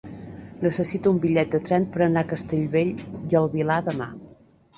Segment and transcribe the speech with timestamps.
[0.61, 2.91] Necessito un bitllet de tren per anar a Castellbell
[3.35, 4.11] i el Vilar demà.